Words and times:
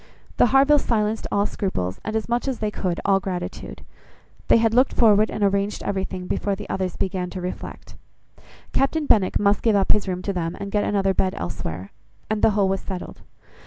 The 0.37 0.47
Harvilles 0.47 0.83
silenced 0.83 1.27
all 1.31 1.45
scruples; 1.45 2.01
and, 2.03 2.15
as 2.15 2.27
much 2.27 2.47
as 2.47 2.57
they 2.57 2.71
could, 2.71 2.99
all 3.05 3.19
gratitude. 3.19 3.83
They 4.47 4.57
had 4.57 4.73
looked 4.73 4.93
forward 4.93 5.29
and 5.29 5.43
arranged 5.43 5.83
everything 5.83 6.25
before 6.25 6.55
the 6.55 6.67
others 6.71 6.95
began 6.95 7.29
to 7.29 7.39
reflect. 7.39 7.95
Captain 8.73 9.05
Benwick 9.05 9.37
must 9.37 9.61
give 9.61 9.75
up 9.75 9.91
his 9.91 10.07
room 10.07 10.23
to 10.23 10.33
them, 10.33 10.57
and 10.59 10.71
get 10.71 10.83
another 10.85 11.13
bed 11.13 11.35
elsewhere; 11.37 11.91
and 12.31 12.41
the 12.41 12.49
whole 12.57 12.67
was 12.67 12.81
settled. 12.81 13.21